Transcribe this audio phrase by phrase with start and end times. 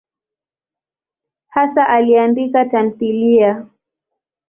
[1.53, 3.51] Hasa aliandika tamthiliya.